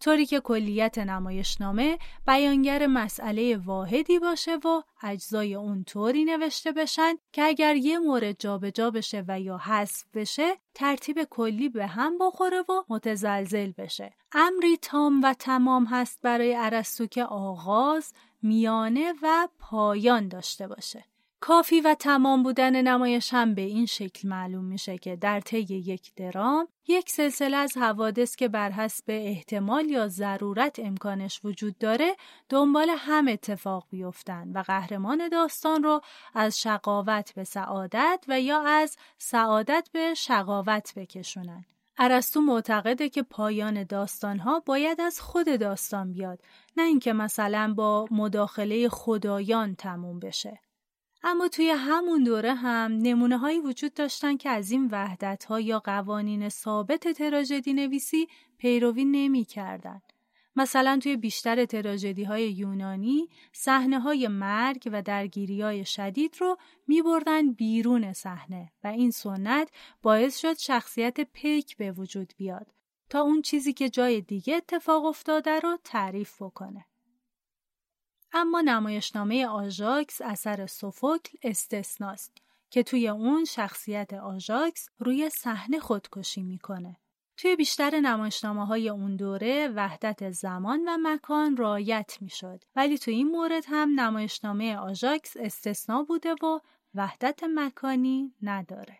طوری 0.00 0.26
که 0.26 0.40
کلیت 0.40 0.98
نمایشنامه 0.98 1.98
بیانگر 2.26 2.86
مسئله 2.86 3.56
واحدی 3.56 4.18
باشه 4.18 4.56
و 4.56 4.82
اجزای 5.02 5.54
اون 5.54 5.84
طوری 5.84 6.24
نوشته 6.24 6.72
بشن 6.72 7.14
که 7.32 7.42
اگر 7.42 7.76
یه 7.76 7.98
مورد 7.98 8.36
جابجا 8.38 8.70
جا 8.80 8.90
بشه 8.90 9.24
و 9.28 9.40
یا 9.40 9.56
حذف 9.56 10.04
بشه 10.14 10.56
ترتیب 10.74 11.24
کلی 11.24 11.68
به 11.68 11.86
هم 11.86 12.18
بخوره 12.18 12.60
و 12.60 12.82
متزلزل 12.88 13.72
بشه. 13.72 14.12
امری 14.32 14.76
تام 14.76 15.22
و 15.22 15.34
تمام 15.34 15.84
هست 15.84 16.18
برای 16.22 16.54
ارسطو 16.56 17.06
که 17.06 17.24
آغاز 17.24 18.12
میانه 18.42 19.14
و 19.22 19.48
پایان 19.58 20.28
داشته 20.28 20.68
باشه. 20.68 21.04
کافی 21.40 21.80
و 21.80 21.94
تمام 21.94 22.42
بودن 22.42 22.82
نمایش 22.82 23.34
هم 23.34 23.54
به 23.54 23.62
این 23.62 23.86
شکل 23.86 24.28
معلوم 24.28 24.64
میشه 24.64 24.98
که 24.98 25.16
در 25.16 25.40
طی 25.40 25.60
یک 25.60 26.14
درام 26.14 26.68
یک 26.88 27.10
سلسله 27.10 27.56
از 27.56 27.76
حوادث 27.76 28.36
که 28.36 28.48
بر 28.48 28.70
حسب 28.70 29.04
احتمال 29.08 29.90
یا 29.90 30.08
ضرورت 30.08 30.78
امکانش 30.78 31.40
وجود 31.44 31.78
داره 31.78 32.16
دنبال 32.48 32.90
هم 32.98 33.28
اتفاق 33.28 33.86
بیفتن 33.90 34.52
و 34.52 34.62
قهرمان 34.62 35.28
داستان 35.28 35.82
رو 35.82 36.00
از 36.34 36.60
شقاوت 36.60 37.34
به 37.34 37.44
سعادت 37.44 38.24
و 38.28 38.40
یا 38.40 38.62
از 38.62 38.96
سعادت 39.18 39.88
به 39.92 40.14
شقاوت 40.14 40.92
بکشونن. 40.96 41.64
ارسطو 41.98 42.40
معتقده 42.40 43.08
که 43.08 43.22
پایان 43.22 43.84
داستانها 43.84 44.60
باید 44.60 45.00
از 45.00 45.20
خود 45.20 45.60
داستان 45.60 46.12
بیاد 46.12 46.38
نه 46.76 46.82
اینکه 46.82 47.12
مثلا 47.12 47.74
با 47.76 48.06
مداخله 48.10 48.88
خدایان 48.88 49.74
تموم 49.74 50.18
بشه. 50.18 50.60
اما 51.22 51.48
توی 51.48 51.70
همون 51.70 52.24
دوره 52.24 52.54
هم 52.54 52.92
نمونه 52.92 53.38
هایی 53.38 53.60
وجود 53.60 53.94
داشتن 53.94 54.36
که 54.36 54.50
از 54.50 54.70
این 54.70 54.88
وحدت 54.92 55.44
ها 55.44 55.60
یا 55.60 55.78
قوانین 55.78 56.48
ثابت 56.48 57.08
تراژدی 57.08 57.72
نویسی 57.72 58.28
پیروی 58.58 59.04
نمی 59.04 59.44
کردن. 59.44 60.02
مثلا 60.56 60.98
توی 61.02 61.16
بیشتر 61.16 61.64
تراژدی 61.64 62.24
های 62.24 62.50
یونانی 62.50 63.28
صحنه 63.52 64.00
های 64.00 64.28
مرگ 64.28 64.90
و 64.92 65.02
درگیری 65.02 65.62
های 65.62 65.84
شدید 65.84 66.36
رو 66.40 66.56
می 66.86 67.02
بردن 67.02 67.52
بیرون 67.52 68.12
صحنه 68.12 68.72
و 68.84 68.86
این 68.86 69.10
سنت 69.10 69.70
باعث 70.02 70.38
شد 70.38 70.58
شخصیت 70.58 71.20
پیک 71.20 71.76
به 71.76 71.92
وجود 71.92 72.32
بیاد 72.36 72.66
تا 73.10 73.20
اون 73.20 73.42
چیزی 73.42 73.72
که 73.72 73.90
جای 73.90 74.20
دیگه 74.20 74.56
اتفاق 74.56 75.04
افتاده 75.04 75.60
رو 75.60 75.78
تعریف 75.84 76.42
بکنه. 76.42 76.86
اما 78.32 78.60
نمایشنامه 78.60 79.46
آژاکس 79.46 80.22
اثر 80.22 80.66
سوفوکل 80.66 81.38
استثناست 81.42 82.32
که 82.70 82.82
توی 82.82 83.08
اون 83.08 83.44
شخصیت 83.44 84.12
آژاکس 84.12 84.88
روی 84.98 85.30
صحنه 85.30 85.78
خودکشی 85.78 86.42
می‌کنه. 86.42 86.96
توی 87.36 87.56
بیشتر 87.56 88.00
نمایشنامه 88.00 88.66
های 88.66 88.88
اون 88.88 89.16
دوره 89.16 89.68
وحدت 89.68 90.30
زمان 90.30 90.88
و 90.88 90.96
مکان 91.02 91.56
رایت 91.56 92.18
می‌شد 92.20 92.64
ولی 92.76 92.98
توی 92.98 93.14
این 93.14 93.28
مورد 93.28 93.64
هم 93.66 94.00
نمایشنامه 94.00 94.76
آژاکس 94.76 95.36
استثنا 95.36 96.02
بوده 96.02 96.32
و 96.32 96.60
وحدت 96.94 97.44
مکانی 97.44 98.34
نداره. 98.42 98.98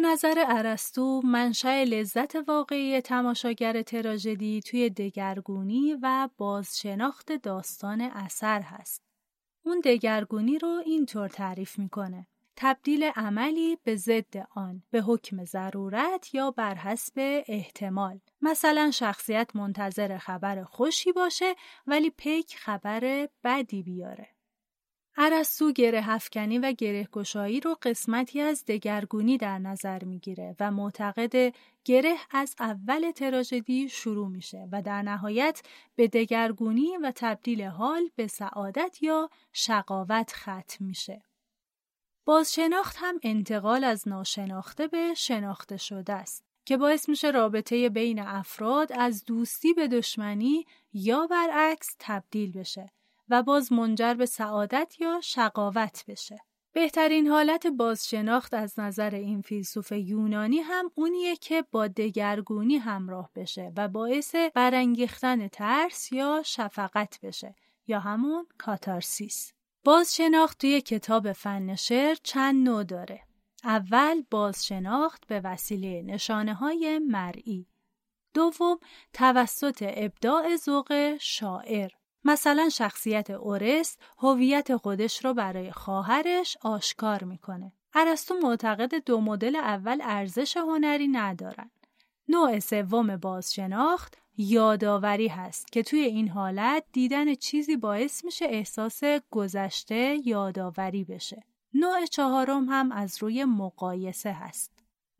نظر 0.00 0.44
ارسطو 0.48 1.22
منشأ 1.24 1.84
لذت 1.84 2.36
واقعی 2.48 3.00
تماشاگر 3.00 3.82
تراژدی 3.82 4.60
توی 4.60 4.90
دگرگونی 4.90 5.96
و 6.02 6.28
بازشناخت 6.36 7.32
داستان 7.32 8.00
اثر 8.00 8.60
هست. 8.60 9.02
اون 9.64 9.80
دگرگونی 9.84 10.58
رو 10.58 10.82
اینطور 10.86 11.28
تعریف 11.28 11.78
می‌کنه. 11.78 12.26
تبدیل 12.56 13.04
عملی 13.04 13.78
به 13.84 13.96
ضد 13.96 14.46
آن 14.50 14.82
به 14.90 15.00
حکم 15.00 15.44
ضرورت 15.44 16.34
یا 16.34 16.50
بر 16.50 16.74
حسب 16.74 17.42
احتمال 17.48 18.20
مثلا 18.42 18.90
شخصیت 18.90 19.56
منتظر 19.56 20.18
خبر 20.18 20.64
خوشی 20.64 21.12
باشه 21.12 21.54
ولی 21.86 22.10
پیک 22.10 22.56
خبر 22.56 23.28
بدی 23.44 23.82
بیاره 23.82 24.28
ارسطو 25.16 25.72
گره 25.72 26.00
هفکنی 26.02 26.58
و 26.58 26.72
گره 26.72 27.04
گشایی 27.12 27.60
رو 27.60 27.76
قسمتی 27.82 28.40
از 28.40 28.64
دگرگونی 28.64 29.38
در 29.38 29.58
نظر 29.58 30.04
می‌گیره 30.04 30.56
و 30.60 30.70
معتقد 30.70 31.54
گره 31.84 32.16
از 32.30 32.54
اول 32.60 33.10
تراژدی 33.10 33.88
شروع 33.88 34.28
میشه 34.28 34.68
و 34.72 34.82
در 34.82 35.02
نهایت 35.02 35.62
به 35.96 36.08
دگرگونی 36.08 36.96
و 36.96 37.12
تبدیل 37.14 37.62
حال 37.62 38.10
به 38.16 38.26
سعادت 38.26 39.02
یا 39.02 39.30
شقاوت 39.52 40.32
ختم 40.32 40.84
میشه. 40.84 41.22
بازشناخت 42.24 42.96
هم 42.98 43.20
انتقال 43.22 43.84
از 43.84 44.08
ناشناخته 44.08 44.88
به 44.88 45.14
شناخته 45.16 45.76
شده 45.76 46.12
است 46.12 46.44
که 46.64 46.76
باعث 46.76 47.08
میشه 47.08 47.30
رابطه 47.30 47.88
بین 47.88 48.18
افراد 48.18 48.92
از 48.92 49.24
دوستی 49.24 49.72
به 49.72 49.88
دشمنی 49.88 50.66
یا 50.92 51.26
برعکس 51.26 51.96
تبدیل 51.98 52.52
بشه 52.52 52.92
و 53.30 53.42
باز 53.42 53.72
منجر 53.72 54.14
به 54.14 54.26
سعادت 54.26 54.94
یا 55.00 55.20
شقاوت 55.22 56.04
بشه. 56.08 56.40
بهترین 56.72 57.26
حالت 57.26 57.66
بازشناخت 57.66 58.54
از 58.54 58.78
نظر 58.78 59.14
این 59.14 59.42
فیلسوف 59.42 59.92
یونانی 59.92 60.58
هم 60.58 60.90
اونیه 60.94 61.36
که 61.36 61.64
با 61.70 61.86
دگرگونی 61.86 62.76
همراه 62.76 63.30
بشه 63.34 63.72
و 63.76 63.88
باعث 63.88 64.34
برانگیختن 64.54 65.48
ترس 65.48 66.12
یا 66.12 66.42
شفقت 66.44 67.18
بشه 67.22 67.54
یا 67.86 68.00
همون 68.00 68.46
کاتارسیس. 68.58 69.52
بازشناخت 69.84 70.58
توی 70.58 70.80
کتاب 70.80 71.32
فن 71.32 71.74
شعر 71.74 72.14
چند 72.22 72.68
نوع 72.68 72.84
داره. 72.84 73.22
اول 73.64 74.22
بازشناخت 74.30 75.26
به 75.26 75.40
وسیله 75.44 76.02
نشانه 76.02 76.54
های 76.54 76.98
مرئی. 76.98 77.66
دوم 78.34 78.78
توسط 79.12 79.84
ابداع 79.96 80.56
ذوق 80.56 81.16
شاعر. 81.20 81.90
مثلا 82.24 82.68
شخصیت 82.68 83.30
اورست 83.30 84.02
هویت 84.18 84.76
خودش 84.76 85.24
رو 85.24 85.34
برای 85.34 85.72
خواهرش 85.72 86.56
آشکار 86.62 87.24
می‌کنه. 87.24 87.72
ارسطو 87.94 88.34
معتقد 88.42 88.94
دو 88.94 89.20
مدل 89.20 89.56
اول 89.56 90.00
ارزش 90.02 90.56
هنری 90.56 91.08
ندارن. 91.08 91.70
نوع 92.28 92.58
سوم 92.58 93.16
بازشناخت 93.16 94.16
یادآوری 94.36 95.28
هست 95.28 95.72
که 95.72 95.82
توی 95.82 96.00
این 96.00 96.28
حالت 96.28 96.84
دیدن 96.92 97.34
چیزی 97.34 97.76
باعث 97.76 98.24
میشه 98.24 98.44
احساس 98.44 99.00
گذشته 99.30 100.18
یادآوری 100.24 101.04
بشه. 101.04 101.42
نوع 101.74 102.06
چهارم 102.06 102.68
هم 102.68 102.92
از 102.92 103.22
روی 103.22 103.44
مقایسه 103.44 104.32
هست. 104.32 104.72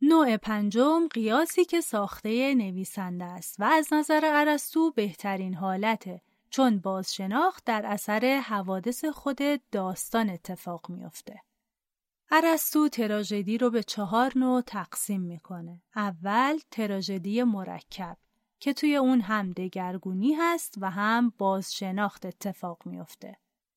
نوع 0.02 0.36
پنجم 0.36 1.08
قیاسی 1.08 1.64
که 1.64 1.80
ساخته 1.80 2.54
نویسنده 2.54 3.24
است 3.24 3.60
و 3.60 3.64
از 3.64 3.92
نظر 3.92 4.20
ارسطو 4.24 4.90
بهترین 4.90 5.54
حالته 5.54 6.20
چون 6.50 6.78
بازشناخت 6.78 7.64
در 7.64 7.86
اثر 7.86 8.42
حوادث 8.44 9.04
خود 9.04 9.38
داستان 9.72 10.30
اتفاق 10.30 10.90
میافته. 10.90 11.42
ارسطو 12.30 12.88
تراژدی 12.88 13.58
رو 13.58 13.70
به 13.70 13.82
چهار 13.82 14.32
نوع 14.36 14.60
تقسیم 14.60 15.20
می‌کنه. 15.20 15.82
اول 15.96 16.58
تراژدی 16.70 17.42
مرکب 17.42 18.16
که 18.58 18.72
توی 18.72 18.96
اون 18.96 19.20
هم 19.20 19.52
دگرگونی 19.52 20.34
هست 20.34 20.74
و 20.80 20.90
هم 20.90 21.32
بازشناخت 21.38 22.26
اتفاق 22.26 22.86
میافته. 22.86 23.36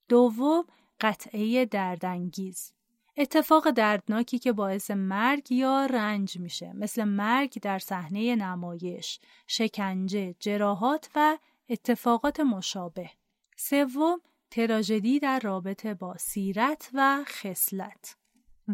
دوم 0.09 0.65
قطعه 1.01 1.65
دردانگیز 1.65 2.73
اتفاق 3.17 3.71
دردناکی 3.71 4.39
که 4.39 4.51
باعث 4.51 4.91
مرگ 4.91 5.51
یا 5.51 5.85
رنج 5.85 6.37
میشه 6.37 6.73
مثل 6.73 7.03
مرگ 7.03 7.59
در 7.61 7.79
صحنه 7.79 8.35
نمایش، 8.35 9.19
شکنجه، 9.47 10.35
جراحات 10.39 11.09
و 11.15 11.37
اتفاقات 11.73 12.39
مشابه. 12.39 13.09
سوم 13.57 14.21
تراژدی 14.51 15.19
در 15.19 15.39
رابطه 15.39 15.93
با 15.93 16.17
سیرت 16.17 16.89
و 16.93 17.23
خصلت. 17.27 18.15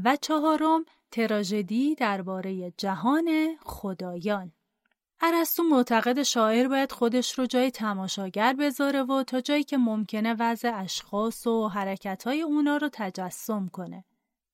و 0.04 0.16
چهارم 0.16 0.86
تراژدی 1.12 1.96
درباره 1.96 2.72
جهان 2.78 3.58
خدایان. 3.60 4.52
ارسطو 5.22 5.64
معتقد 5.64 6.24
شاعر 6.24 6.68
باید 6.68 6.92
خودش 6.92 7.40
رو 7.40 7.46
جای 7.46 7.72
تماشاگر 7.72 8.54
بذاره 8.54 9.04
و 9.04 9.24
تا 9.24 9.42
جایی 9.42 9.64
که 9.64 9.78
ممکنه 9.78 10.36
وضع 10.40 10.72
اشخاص 10.76 11.48
و 11.48 11.68
حرکتهای 11.68 12.42
اونا 12.42 12.78
رو 12.78 12.90
تجسم 12.94 13.68
کنه. 13.68 14.04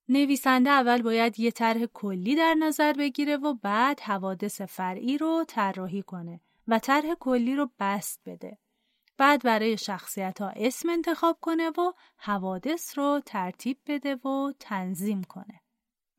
نویسنده 0.10 0.70
اول 0.70 1.02
باید 1.02 1.40
یه 1.40 1.52
طرح 1.52 1.86
کلی 1.86 2.36
در 2.36 2.54
نظر 2.54 2.94
بگیره 2.94 3.38
و 3.38 3.54
بعد 3.54 4.00
حوادث 4.00 4.62
فرعی 4.62 5.18
رو 5.18 5.46
طراحی 5.48 6.02
کنه 6.02 6.42
و 6.68 6.80
طرح 6.80 7.14
کلی 7.20 7.56
رو 7.56 7.70
بست 7.80 8.22
بده. 8.26 8.58
بعد 9.18 9.44
برای 9.44 9.78
شخصیت 9.78 10.42
ها 10.42 10.50
اسم 10.56 10.90
انتخاب 10.90 11.38
کنه 11.42 11.70
و 11.70 11.92
حوادث 12.18 12.98
رو 12.98 13.22
ترتیب 13.26 13.78
بده 13.88 14.16
و 14.16 14.54
تنظیم 14.60 15.24
کنه. 15.24 15.62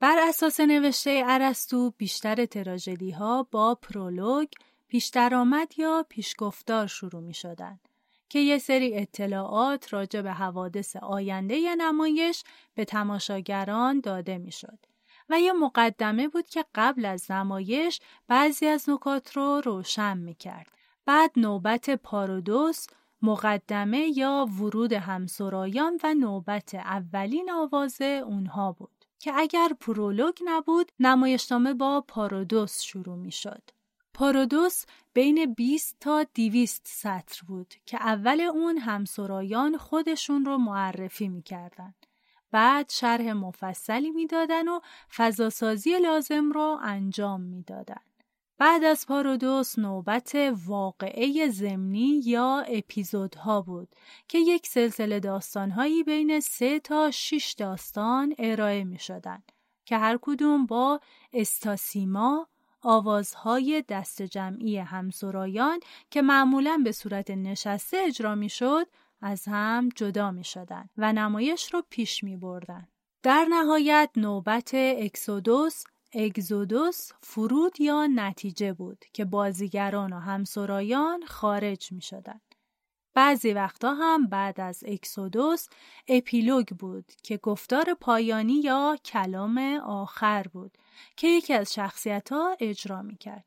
بر 0.00 0.18
اساس 0.28 0.60
نوشته 0.60 1.22
ارسطو 1.26 1.90
بیشتر 1.90 2.46
تراژدی 2.46 3.10
ها 3.10 3.42
با 3.50 3.74
پرولوگ 3.74 4.48
پیشترآمد 4.88 5.78
یا 5.78 6.06
پیشگفتار 6.08 6.86
شروع 6.86 7.22
می 7.22 7.34
شدن 7.34 7.80
که 8.28 8.38
یه 8.38 8.58
سری 8.58 8.96
اطلاعات 8.96 9.92
راجع 9.92 10.22
به 10.22 10.32
حوادث 10.32 10.96
آینده 10.96 11.56
ی 11.56 11.76
نمایش 11.76 12.44
به 12.74 12.84
تماشاگران 12.84 14.00
داده 14.00 14.38
می 14.38 14.52
شد. 14.52 14.78
و 15.30 15.40
یه 15.40 15.52
مقدمه 15.52 16.28
بود 16.28 16.48
که 16.48 16.64
قبل 16.74 17.04
از 17.04 17.30
نمایش 17.30 18.00
بعضی 18.28 18.66
از 18.66 18.90
نکات 18.90 19.36
رو 19.36 19.60
روشن 19.64 20.18
می 20.18 20.34
کرد. 20.34 20.70
بعد 21.06 21.30
نوبت 21.36 21.90
پارودوس 21.90 22.86
مقدمه 23.22 24.18
یا 24.18 24.48
ورود 24.60 24.92
همسرایان 24.92 26.00
و 26.04 26.14
نوبت 26.14 26.74
اولین 26.74 27.50
آواز 27.50 28.00
اونها 28.02 28.72
بود. 28.72 28.96
که 29.18 29.32
اگر 29.36 29.68
پرولوگ 29.80 30.34
نبود 30.44 30.92
نمایشنامه 31.00 31.74
با 31.74 32.04
پارودوس 32.08 32.82
شروع 32.82 33.16
می 33.16 33.32
شد. 33.32 33.62
پارودوس 34.14 34.84
بین 35.14 35.54
20 35.54 35.96
تا 36.00 36.26
200 36.34 36.82
سطر 36.84 37.40
بود 37.46 37.74
که 37.86 37.96
اول 37.96 38.40
اون 38.40 38.78
همسرایان 38.78 39.76
خودشون 39.76 40.44
رو 40.44 40.58
معرفی 40.58 41.28
می‌کردن. 41.28 41.94
بعد 42.50 42.90
شرح 42.90 43.32
مفصلی 43.32 44.10
می‌دادن 44.10 44.68
و 44.68 44.80
فضاسازی 45.16 45.98
لازم 45.98 46.52
رو 46.52 46.78
انجام 46.82 47.40
می‌دادن. 47.40 48.00
بعد 48.58 48.84
از 48.84 49.06
پارودوس 49.06 49.78
نوبت 49.78 50.32
واقعه 50.66 51.48
زمینی 51.50 52.20
یا 52.24 52.64
اپیزودها 52.68 53.60
بود 53.60 53.88
که 54.28 54.38
یک 54.38 54.66
سلسله 54.66 55.20
داستانهایی 55.20 56.02
بین 56.02 56.40
سه 56.40 56.80
تا 56.80 57.10
شش 57.10 57.54
داستان 57.58 58.34
ارائه 58.38 58.84
می 58.84 58.98
شدن 58.98 59.42
که 59.84 59.98
هر 59.98 60.18
کدوم 60.22 60.66
با 60.66 61.00
استاسیما 61.32 62.48
آوازهای 62.82 63.84
دست 63.88 64.22
جمعی 64.22 64.78
همسرایان 64.78 65.80
که 66.10 66.22
معمولا 66.22 66.80
به 66.84 66.92
صورت 66.92 67.30
نشسته 67.30 67.96
اجرا 67.96 68.34
می 68.34 68.48
شد 68.48 68.86
از 69.20 69.44
هم 69.46 69.88
جدا 69.88 70.30
می 70.30 70.44
شدن 70.44 70.88
و 70.96 71.12
نمایش 71.12 71.74
رو 71.74 71.82
پیش 71.90 72.24
می 72.24 72.36
بردن. 72.36 72.88
در 73.22 73.46
نهایت 73.50 74.10
نوبت 74.16 74.70
اکسودوس 74.74 75.84
اگزودوس 76.12 77.10
فرود 77.20 77.80
یا 77.80 78.06
نتیجه 78.06 78.72
بود 78.72 79.04
که 79.12 79.24
بازیگران 79.24 80.12
و 80.12 80.18
همسرایان 80.18 81.26
خارج 81.26 81.92
می 81.92 82.02
شدن. 82.02 82.40
بعضی 83.14 83.52
وقتا 83.52 83.94
هم 83.94 84.26
بعد 84.26 84.60
از 84.60 84.84
اکسودوس 84.86 85.66
اپیلوگ 86.08 86.66
بود 86.66 87.12
که 87.22 87.36
گفتار 87.36 87.94
پایانی 88.00 88.60
یا 88.60 88.96
کلام 89.04 89.58
آخر 89.86 90.42
بود 90.42 90.78
که 91.16 91.28
یکی 91.28 91.54
از 91.54 91.74
شخصیت 91.74 92.32
ها 92.32 92.56
اجرا 92.60 93.02
می 93.02 93.16
کرد. 93.16 93.44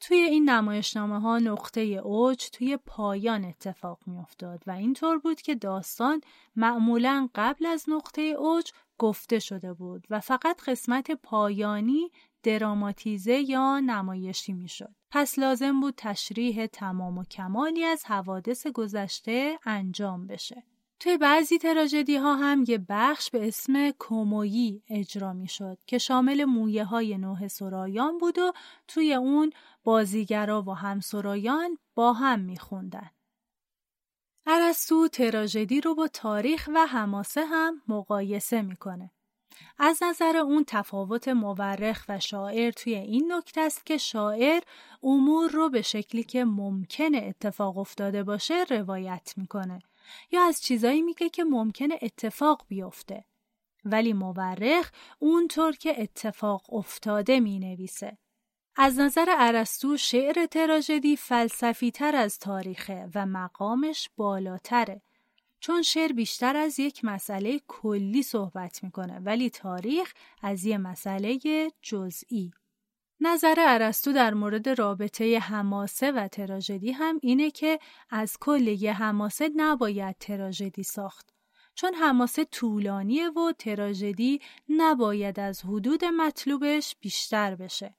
توی 0.00 0.16
این 0.16 0.50
نمایشنامه 0.50 1.20
ها 1.20 1.38
نقطه 1.38 1.80
اوج 1.80 2.50
توی 2.52 2.76
پایان 2.76 3.44
اتفاق 3.44 3.98
می 4.06 4.16
افتاد 4.16 4.62
و 4.66 4.70
اینطور 4.70 5.18
بود 5.18 5.40
که 5.40 5.54
داستان 5.54 6.20
معمولا 6.56 7.28
قبل 7.34 7.66
از 7.66 7.84
نقطه 7.88 8.22
اوج 8.22 8.70
گفته 8.98 9.38
شده 9.38 9.72
بود 9.72 10.06
و 10.10 10.20
فقط 10.20 10.62
قسمت 10.62 11.10
پایانی 11.10 12.10
دراماتیزه 12.42 13.34
یا 13.34 13.80
نمایشی 13.80 14.52
می‌شد. 14.52 14.94
پس 15.10 15.38
لازم 15.38 15.80
بود 15.80 15.94
تشریح 15.96 16.66
تمام 16.66 17.18
و 17.18 17.24
کمالی 17.24 17.84
از 17.84 18.04
حوادث 18.04 18.66
گذشته 18.66 19.58
انجام 19.64 20.26
بشه. 20.26 20.62
توی 21.00 21.18
بعضی 21.18 21.58
تراژدی 21.58 22.16
ها 22.16 22.34
هم 22.34 22.64
یه 22.68 22.78
بخش 22.88 23.30
به 23.30 23.48
اسم 23.48 23.90
کومویی 23.90 24.82
اجرا 24.88 25.32
می 25.32 25.48
شد 25.48 25.78
که 25.86 25.98
شامل 25.98 26.44
مویه 26.44 26.84
های 26.84 27.18
نوه 27.18 27.48
سرایان 27.48 28.18
بود 28.18 28.38
و 28.38 28.52
توی 28.88 29.14
اون 29.14 29.52
بازیگرا 29.84 30.62
و 30.62 30.74
همسرایان 30.74 31.78
با 31.94 32.12
هم 32.12 32.40
می 32.40 32.58
خوندن. 32.58 33.10
ارسطو 34.46 35.08
تراژدی 35.08 35.80
رو 35.80 35.94
با 35.94 36.08
تاریخ 36.08 36.68
و 36.74 36.86
حماسه 36.86 37.44
هم 37.44 37.82
مقایسه 37.88 38.62
می‌کنه. 38.62 39.10
از 39.78 40.02
نظر 40.02 40.36
اون 40.36 40.64
تفاوت 40.66 41.28
مورخ 41.28 42.04
و 42.08 42.20
شاعر 42.20 42.70
توی 42.70 42.94
این 42.94 43.32
نکته 43.32 43.60
است 43.60 43.86
که 43.86 43.96
شاعر 43.96 44.62
امور 45.02 45.50
رو 45.50 45.70
به 45.70 45.82
شکلی 45.82 46.24
که 46.24 46.44
ممکنه 46.44 47.18
اتفاق 47.18 47.78
افتاده 47.78 48.22
باشه 48.22 48.64
روایت 48.70 49.34
می‌کنه 49.36 49.82
یا 50.30 50.42
از 50.42 50.62
چیزایی 50.62 51.02
میگه 51.02 51.28
که 51.28 51.44
ممکنه 51.44 51.98
اتفاق 52.02 52.64
بیفته. 52.68 53.24
ولی 53.84 54.12
مورخ 54.12 54.90
اونطور 55.18 55.72
که 55.72 56.02
اتفاق 56.02 56.74
افتاده 56.74 57.40
می‌نویسه. 57.40 58.18
از 58.76 58.98
نظر 58.98 59.26
ارسطو 59.38 59.96
شعر 59.96 60.46
تراژدی 60.46 61.16
فلسفی 61.16 61.90
تر 61.90 62.16
از 62.16 62.38
تاریخه 62.38 63.08
و 63.14 63.26
مقامش 63.26 64.10
بالاتره. 64.16 65.02
چون 65.60 65.82
شعر 65.82 66.12
بیشتر 66.12 66.56
از 66.56 66.80
یک 66.80 67.04
مسئله 67.04 67.60
کلی 67.68 68.22
صحبت 68.22 68.84
می‌کنه 68.84 69.18
ولی 69.18 69.50
تاریخ 69.50 70.12
از 70.42 70.64
یه 70.64 70.78
مسئله 70.78 71.38
جزئی. 71.82 72.52
نظر 73.20 73.54
ارسطو 73.58 74.12
در 74.12 74.34
مورد 74.34 74.68
رابطه 74.68 75.38
حماسه 75.38 76.12
و 76.12 76.28
تراژدی 76.28 76.92
هم 76.92 77.18
اینه 77.22 77.50
که 77.50 77.78
از 78.10 78.36
کل 78.40 78.66
یه 78.68 78.92
حماسه 78.92 79.50
نباید 79.56 80.16
تراژدی 80.20 80.82
ساخت. 80.82 81.30
چون 81.74 81.94
حماسه 81.94 82.44
طولانیه 82.44 83.30
و 83.30 83.52
تراژدی 83.58 84.40
نباید 84.68 85.40
از 85.40 85.64
حدود 85.64 86.04
مطلوبش 86.04 86.96
بیشتر 87.00 87.54
بشه. 87.54 87.94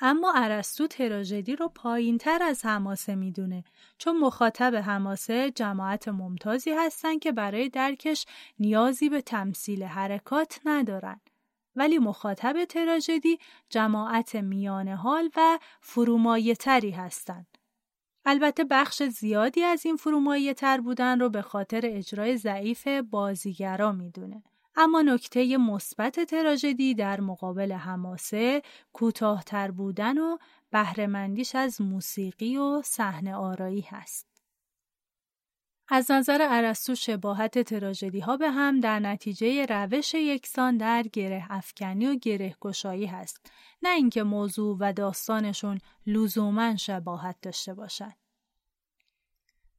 اما 0.00 0.32
ارسطو 0.36 0.86
تراژدی 0.86 1.56
رو 1.56 1.68
پایین 1.68 2.18
تر 2.18 2.42
از 2.42 2.64
حماسه 2.64 3.14
می‌دونه 3.14 3.64
چون 3.98 4.18
مخاطب 4.18 4.74
حماسه 4.74 5.50
جماعت 5.50 6.08
ممتازی 6.08 6.70
هستن 6.70 7.18
که 7.18 7.32
برای 7.32 7.68
درکش 7.68 8.26
نیازی 8.58 9.08
به 9.08 9.20
تمثیل 9.20 9.82
حرکات 9.82 10.60
ندارن. 10.64 11.20
ولی 11.76 11.98
مخاطب 11.98 12.64
تراژدی 12.64 13.38
جماعت 13.70 14.34
میانه 14.36 14.96
حال 14.96 15.30
و 15.36 15.58
فرومایه 15.80 16.54
تری 16.54 16.90
هستند. 16.90 17.58
البته 18.24 18.64
بخش 18.64 19.02
زیادی 19.02 19.62
از 19.62 19.86
این 19.86 19.96
فرومایه 19.96 20.54
تر 20.54 20.80
بودن 20.80 21.20
رو 21.20 21.28
به 21.28 21.42
خاطر 21.42 21.80
اجرای 21.84 22.36
ضعیف 22.36 22.88
بازیگرا 22.88 23.92
می‌دونه. 23.92 24.42
اما 24.76 25.02
نکته 25.02 25.56
مثبت 25.56 26.20
تراژدی 26.20 26.94
در 26.94 27.20
مقابل 27.20 27.72
حماسه 27.72 28.62
کوتاهتر 28.92 29.70
بودن 29.70 30.18
و 30.18 30.38
بهرهمندیش 30.70 31.54
از 31.54 31.80
موسیقی 31.80 32.56
و 32.56 32.82
صحنه 32.82 33.34
آرایی 33.34 33.80
هست. 33.80 34.31
از 35.94 36.10
نظر 36.10 36.46
ارسطو 36.50 36.94
شباهت 36.94 37.58
تراژدی 37.58 38.20
ها 38.20 38.36
به 38.36 38.50
هم 38.50 38.80
در 38.80 38.98
نتیجه 39.00 39.66
روش 39.66 40.14
یکسان 40.14 40.76
در 40.76 41.02
گره 41.02 41.46
افکنی 41.50 42.06
و 42.06 42.14
گره 42.14 42.56
گشایی 42.60 43.06
هست 43.06 43.52
نه 43.82 43.88
اینکه 43.88 44.22
موضوع 44.22 44.76
و 44.80 44.92
داستانشون 44.92 45.78
لزوما 46.06 46.76
شباهت 46.76 47.36
داشته 47.42 47.74
باشند. 47.74 48.16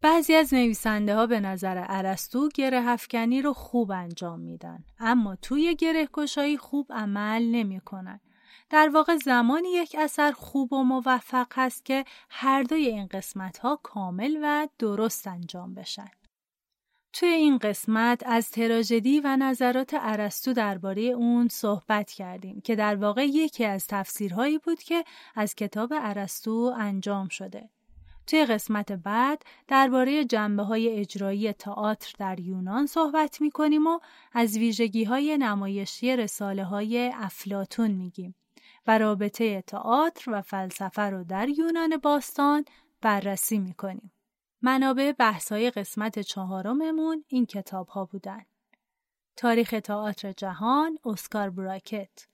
بعضی 0.02 0.34
از 0.34 0.54
نویسنده 0.54 1.16
ها 1.16 1.28
به 1.28 1.40
نظر 1.40 1.86
ارسطو 1.88 2.50
گره 2.56 2.88
افکنی 2.88 3.42
رو 3.42 3.54
خوب 3.54 3.92
انجام 3.92 4.40
میدن 4.40 4.84
اما 5.00 5.36
توی 5.36 5.76
گره 5.76 6.06
گشایی 6.14 6.58
خوب 6.58 6.88
عمل 6.94 7.44
نمی‌کنن. 7.44 8.20
در 8.70 8.90
واقع 8.90 9.16
زمانی 9.16 9.70
یک 9.70 9.96
اثر 10.00 10.32
خوب 10.32 10.74
و 10.74 10.84
موفق 10.84 11.48
هست 11.54 11.86
که 11.86 12.06
هر 12.30 12.64
دوی 12.64 12.88
این 12.88 13.08
قسمت 13.08 13.58
ها 13.58 13.80
کامل 13.84 14.38
و 14.44 14.68
درست 14.80 15.28
انجام 15.28 15.74
بشن. 15.74 16.10
توی 17.14 17.30
این 17.30 17.58
قسمت 17.58 18.24
از 18.26 18.52
تراژدی 18.52 19.20
و 19.20 19.38
نظرات 19.38 19.92
ارسطو 20.00 20.54
درباره 20.54 21.02
اون 21.02 21.48
صحبت 21.48 22.12
کردیم 22.12 22.62
که 22.62 22.76
در 22.76 22.96
واقع 22.96 23.26
یکی 23.26 23.66
از 23.66 23.88
تفسیرهایی 23.88 24.58
بود 24.58 24.84
که 24.84 25.04
از 25.36 25.56
کتاب 25.56 25.94
ارسطو 25.96 26.74
انجام 26.78 27.28
شده. 27.28 27.70
توی 28.28 28.46
قسمت 28.46 28.92
بعد 28.92 29.44
درباره 29.68 30.26
جنبه 30.26 30.64
های 30.64 30.90
اجرایی 30.90 31.54
تئاتر 31.54 32.14
در 32.20 32.40
یونان 32.40 32.86
صحبت 32.86 33.42
می 33.42 33.52
کنیم 33.52 33.88
و 33.88 34.00
از 34.34 34.58
ویژگی 34.58 35.04
های 35.04 35.38
نمایشی 35.38 36.16
رساله 36.16 36.64
های 36.64 37.12
افلاتون 37.14 37.92
میگیم 37.92 38.36
و 38.88 38.98
رابطه 38.98 39.62
تئاتر 39.62 40.32
و 40.32 40.42
فلسفه 40.42 41.02
رو 41.02 41.24
در 41.24 41.50
یونان 41.50 41.98
باستان 41.98 42.66
بررسی 43.02 43.60
می 43.60 43.74
کنیم. 43.74 44.12
منابع 44.62 45.12
بحث 45.12 45.52
های 45.52 45.72
قسمت 45.72 46.20
چهارممون 46.20 47.24
این 47.28 47.46
کتاب 47.46 47.88
ها 47.88 48.06
بودن. 48.06 48.46
تاریخ 49.36 49.76
تئاتر 49.84 50.32
جهان 50.32 50.98
اسکار 51.06 51.50
براکت 51.50 52.28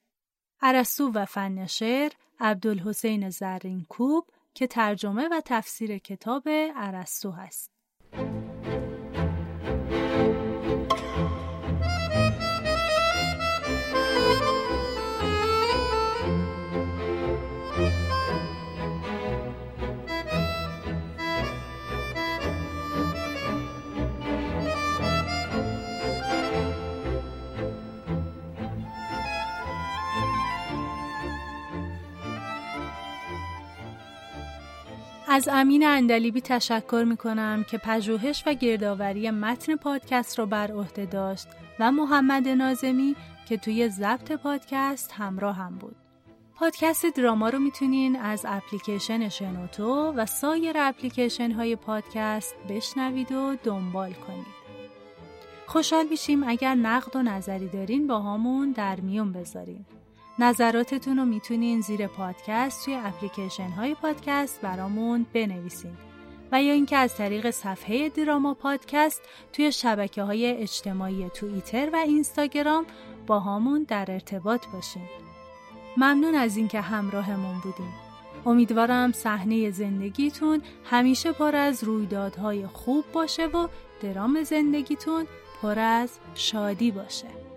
ارسطو 0.62 1.12
و 1.12 1.25
فن 1.25 1.65
شعر 1.65 2.12
عبدالحسین 2.39 3.29
زرینکوب 3.29 4.27
که 4.53 4.67
ترجمه 4.67 5.27
و 5.27 5.41
تفسیر 5.45 5.97
کتاب 5.97 6.43
ارسطو 6.75 7.31
هست. 7.31 7.71
از 35.39 35.49
امین 35.52 35.88
اندلیبی 35.88 36.41
تشکر 36.41 37.06
می 37.08 37.17
کنم 37.17 37.65
که 37.69 37.78
پژوهش 37.78 38.43
و 38.45 38.54
گردآوری 38.54 39.32
متن 39.32 39.75
پادکست 39.75 40.39
را 40.39 40.45
بر 40.45 40.71
عهده 40.71 41.06
داشت 41.06 41.47
و 41.80 41.91
محمد 41.91 42.47
نازمی 42.47 43.15
که 43.45 43.58
توی 43.58 43.89
ضبط 43.89 44.32
پادکست 44.32 45.12
همراه 45.12 45.56
هم 45.56 45.75
بود. 45.75 45.95
پادکست 46.56 47.06
دراما 47.06 47.49
رو 47.49 47.60
می‌تونین 47.60 48.15
از 48.15 48.45
اپلیکیشن 48.47 49.30
شنوتو 49.30 50.12
و 50.12 50.25
سایر 50.25 50.75
اپلیکیشن 50.80 51.52
های 51.52 51.75
پادکست 51.75 52.56
بشنوید 52.69 53.32
و 53.32 53.56
دنبال 53.63 54.13
کنید. 54.13 54.60
خوشحال 55.67 56.06
میشیم 56.10 56.43
اگر 56.47 56.75
نقد 56.75 57.15
و 57.15 57.21
نظری 57.21 57.67
دارین 57.67 58.08
با 58.08 58.19
همون 58.19 58.71
در 58.71 58.99
میون 58.99 59.32
بذارین. 59.32 59.86
نظراتتون 60.39 61.17
رو 61.17 61.25
می‌تونین 61.25 61.82
زیر 61.82 62.08
پادکست 62.08 62.86
توی 62.86 62.93
اپلیکیشن 62.95 63.69
های 63.69 63.95
پادکست 63.95 64.62
برامون 64.62 65.25
بنویسین 65.34 65.97
و 66.52 66.63
یا 66.63 66.73
اینکه 66.73 66.97
از 66.97 67.15
طریق 67.15 67.49
صفحه 67.49 68.10
دراما 68.10 68.54
پادکست 68.54 69.21
توی 69.54 69.71
شبکه 69.71 70.23
های 70.23 70.45
اجتماعی 70.45 71.30
توییتر 71.30 71.89
و 71.93 71.95
اینستاگرام 71.95 72.86
با 73.28 73.39
همون 73.39 73.84
در 73.84 74.12
ارتباط 74.12 74.65
باشین. 74.73 75.10
ممنون 75.97 76.36
از 76.36 76.58
اینکه 76.58 76.82
همراهمون 76.82 77.60
بودین. 77.60 77.93
امیدوارم 78.45 79.12
صحنه 79.12 79.71
زندگیتون 79.71 80.62
همیشه 80.84 81.32
پر 81.32 81.56
از 81.56 81.84
رویدادهای 81.84 82.67
خوب 82.67 83.06
باشه 83.13 83.45
و 83.45 83.67
درام 84.02 84.43
زندگیتون 84.43 85.25
پر 85.62 85.80
از 85.80 86.19
شادی 86.36 86.91
باشه. 86.91 87.48